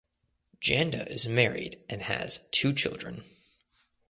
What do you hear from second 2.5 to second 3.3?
children.